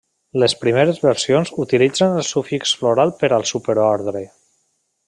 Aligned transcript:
Les 0.43 0.53
primeres 0.61 1.01
versions 1.03 1.53
utilitzen 1.65 2.17
el 2.23 2.27
sufix 2.31 2.75
floral 2.81 3.17
per 3.21 3.31
al 3.39 3.47
superordre. 3.53 4.27